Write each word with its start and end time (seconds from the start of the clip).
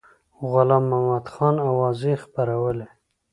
غلام 0.51 0.83
محمدخان 0.91 1.55
اوازې 1.69 2.13
خپرولې. 2.23 2.87